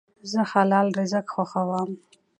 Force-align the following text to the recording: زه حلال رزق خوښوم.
زه 0.31 0.39
حلال 0.51 0.87
رزق 0.99 1.25
خوښوم. 1.33 1.91